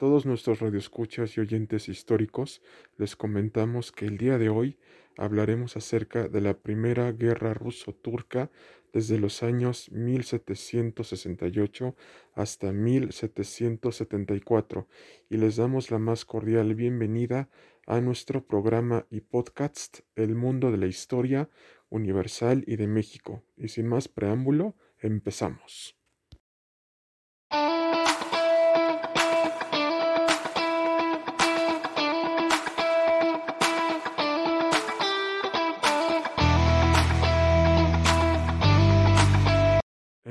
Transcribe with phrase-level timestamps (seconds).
[0.00, 2.62] todos nuestros radioescuchas y oyentes históricos,
[2.96, 4.78] les comentamos que el día de hoy
[5.18, 8.50] hablaremos acerca de la primera guerra ruso-turca
[8.94, 11.94] desde los años 1768
[12.32, 14.88] hasta 1774
[15.28, 17.50] y les damos la más cordial bienvenida
[17.86, 21.50] a nuestro programa y podcast El mundo de la historia
[21.90, 23.42] universal y de México.
[23.58, 25.99] Y sin más preámbulo, empezamos.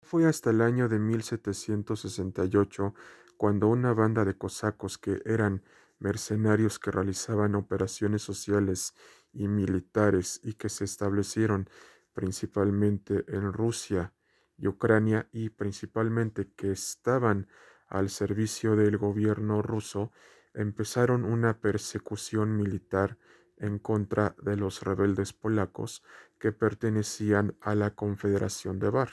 [0.00, 2.94] Fue hasta el año de 1768
[3.36, 5.64] cuando una banda de cosacos que eran
[5.98, 8.94] mercenarios que realizaban operaciones sociales
[9.32, 11.68] y militares y que se establecieron
[12.12, 14.14] principalmente en Rusia
[14.56, 17.48] y Ucrania y principalmente que estaban
[17.88, 20.12] al servicio del gobierno ruso,
[20.54, 23.18] empezaron una persecución militar
[23.56, 26.02] en contra de los rebeldes polacos
[26.38, 29.10] que pertenecían a la Confederación de Bar.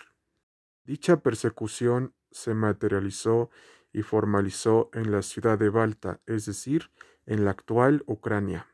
[0.85, 3.49] Dicha persecución se materializó
[3.91, 6.91] y formalizó en la ciudad de Balta, es decir,
[7.25, 8.67] en la actual Ucrania.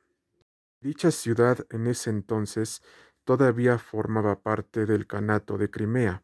[0.82, 2.82] Dicha ciudad en ese entonces
[3.26, 6.24] todavía formaba parte del Kanato de Crimea.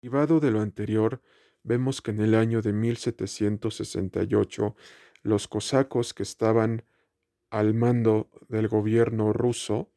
[0.00, 1.22] Derivado de lo anterior,
[1.62, 4.76] vemos que en el año de 1768
[5.22, 6.84] los cosacos que estaban
[7.50, 9.93] al mando del gobierno ruso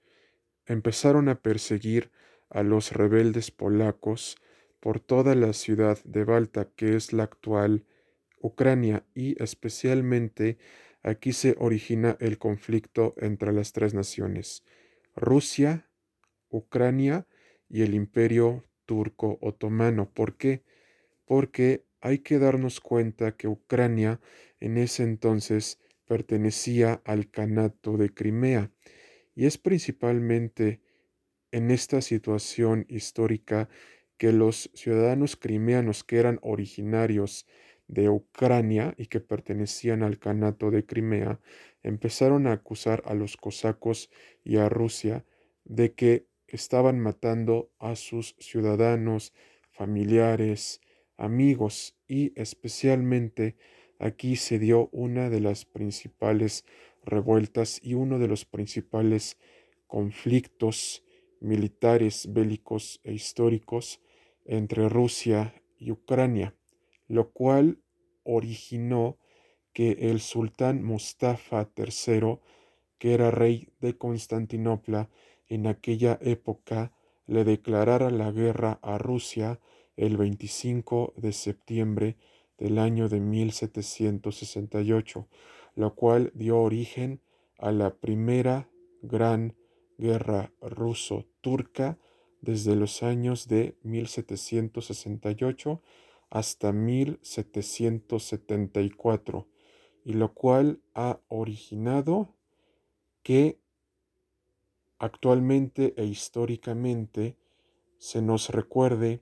[0.68, 2.12] empezaron a perseguir
[2.50, 4.38] a los rebeldes polacos
[4.80, 7.86] por toda la ciudad de Balta, que es la actual
[8.40, 10.58] Ucrania, y especialmente
[11.02, 14.64] aquí se origina el conflicto entre las tres naciones,
[15.16, 15.90] Rusia,
[16.50, 17.28] Ucrania
[17.70, 20.10] y el imperio turco otomano.
[20.12, 20.64] ¿Por qué?
[21.26, 24.20] Porque hay que darnos cuenta que Ucrania
[24.60, 28.72] en ese entonces pertenecía al Canato de Crimea
[29.38, 30.82] y es principalmente
[31.52, 33.70] en esta situación histórica
[34.18, 37.46] que los ciudadanos crimeanos que eran originarios
[37.88, 41.40] de Ucrania y que pertenecían al Canato de Crimea
[41.84, 44.10] empezaron a acusar a los cosacos
[44.44, 45.24] y a Rusia
[45.66, 49.34] de que estaban matando a sus ciudadanos,
[49.70, 50.82] familiares,
[51.16, 53.56] amigos y especialmente
[54.00, 56.66] Aquí se dio una de las principales
[57.08, 59.38] revueltas y uno de los principales
[59.88, 61.04] conflictos
[61.40, 64.02] militares, bélicos e históricos
[64.46, 66.56] entre Rusia y Ucrania,
[67.08, 67.80] lo cual
[68.24, 69.18] originó
[69.74, 72.40] que el sultán Mustafa III,
[72.98, 75.10] que era rey de Constantinopla
[75.48, 76.94] en aquella época,
[77.28, 79.60] le declarara la guerra a Rusia
[79.96, 82.18] el 25 de septiembre
[82.58, 85.28] del año de 1768,
[85.78, 87.22] lo cual dio origen
[87.60, 88.70] a la primera
[89.04, 89.56] gran
[90.00, 92.00] guerra ruso-turca
[92.42, 95.84] desde los años de 1768
[96.32, 99.48] hasta 1774,
[100.04, 102.34] y lo cual ha originado
[103.22, 103.60] que
[104.98, 107.38] actualmente e históricamente
[108.00, 109.22] se nos recuerde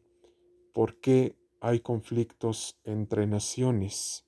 [0.74, 4.26] por qué hay conflictos entre naciones,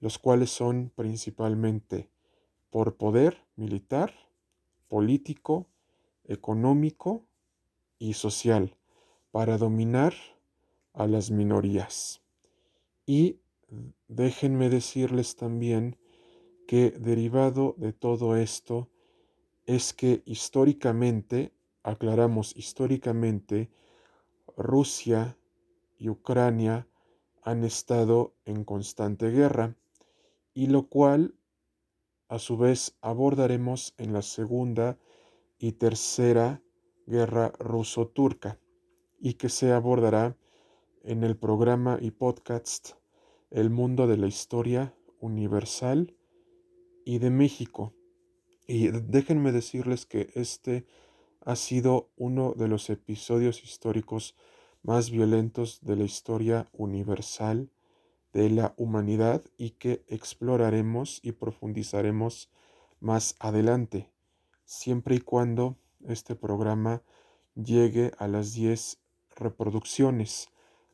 [0.00, 2.08] los cuales son principalmente
[2.70, 4.14] por poder militar,
[4.88, 5.66] político,
[6.24, 7.24] económico
[7.98, 8.76] y social
[9.30, 10.14] para dominar
[10.92, 12.22] a las minorías.
[13.06, 13.40] Y
[14.08, 15.96] déjenme decirles también
[16.66, 18.88] que derivado de todo esto
[19.66, 21.52] es que históricamente,
[21.82, 23.70] aclaramos históricamente,
[24.56, 25.36] Rusia
[25.98, 26.86] y Ucrania
[27.42, 29.76] han estado en constante guerra,
[30.58, 31.36] y lo cual
[32.26, 34.98] a su vez abordaremos en la segunda
[35.56, 36.60] y tercera
[37.06, 38.58] guerra ruso-turca,
[39.20, 40.36] y que se abordará
[41.04, 42.94] en el programa y podcast
[43.52, 46.16] El mundo de la historia universal
[47.04, 47.94] y de México.
[48.66, 50.86] Y déjenme decirles que este
[51.42, 54.34] ha sido uno de los episodios históricos
[54.82, 57.70] más violentos de la historia universal
[58.32, 62.50] de la humanidad y que exploraremos y profundizaremos
[63.00, 64.10] más adelante,
[64.64, 65.76] siempre y cuando
[66.06, 67.02] este programa
[67.54, 68.98] llegue a las 10
[69.36, 70.50] reproducciones,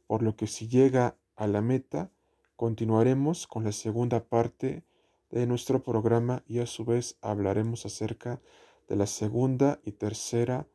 [0.07, 2.11] por lo que si llega a la meta,
[2.57, 4.85] continuaremos con la segunda parte
[5.31, 8.41] de nuestro programa y a su vez hablaremos acerca
[8.89, 10.69] de la segunda y tercera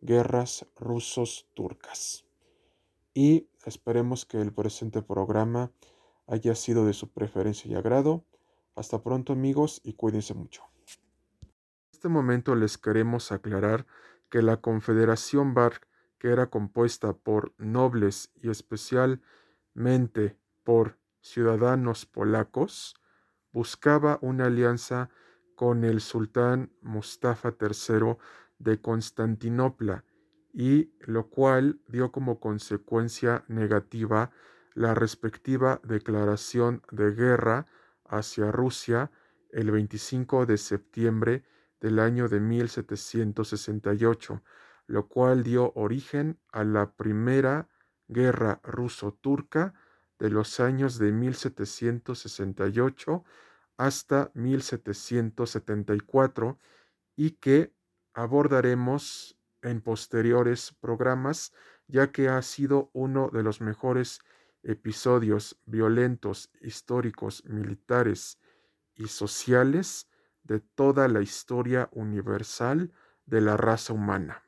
[0.00, 2.24] guerras rusos-turcas.
[3.12, 5.72] Y esperemos que el presente programa
[6.26, 8.24] haya sido de su preferencia y agrado.
[8.74, 10.62] Hasta pronto amigos y cuídense mucho.
[11.40, 13.86] En este momento les queremos aclarar
[14.28, 15.86] que la Confederación BARC,
[16.18, 22.94] que era compuesta por nobles y especialmente por ciudadanos polacos,
[23.52, 25.10] buscaba una alianza
[25.54, 28.16] con el sultán Mustafa III
[28.58, 30.04] de Constantinopla
[30.52, 34.30] y lo cual dio como consecuencia negativa
[34.76, 37.66] la respectiva declaración de guerra
[38.04, 39.10] hacia Rusia
[39.50, 41.44] el 25 de septiembre
[41.80, 44.42] del año de 1768,
[44.86, 47.70] lo cual dio origen a la primera
[48.06, 49.72] guerra ruso-turca
[50.18, 53.24] de los años de 1768
[53.78, 56.58] hasta 1774
[57.16, 57.72] y que
[58.12, 61.54] abordaremos en posteriores programas
[61.88, 64.20] ya que ha sido uno de los mejores
[64.62, 68.38] episodios violentos, históricos, militares
[68.94, 70.08] y sociales
[70.42, 72.92] de toda la historia universal
[73.26, 74.42] de la raza humana.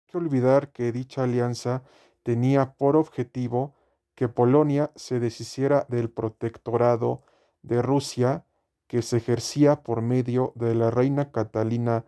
[0.00, 1.82] Hay que olvidar que dicha alianza
[2.22, 3.74] tenía por objetivo
[4.14, 7.22] que Polonia se deshiciera del protectorado
[7.62, 8.44] de Rusia
[8.86, 12.04] que se ejercía por medio de la reina Catalina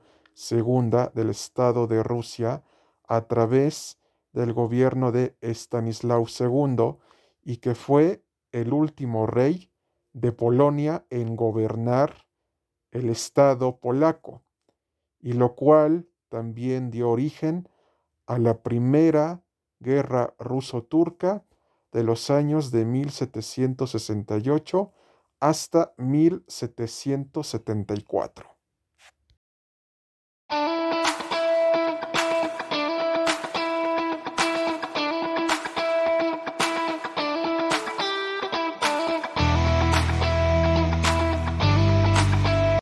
[0.51, 2.63] II del Estado de Rusia
[3.09, 3.99] a través
[4.33, 6.99] del gobierno de Estanislao II
[7.46, 9.70] y que fue el último rey
[10.12, 12.26] de Polonia en gobernar
[12.90, 14.43] el Estado polaco,
[15.20, 17.69] y lo cual también dio origen
[18.26, 19.44] a la primera
[19.78, 21.44] guerra ruso-turca
[21.93, 24.93] de los años de 1768
[25.38, 28.56] hasta 1774.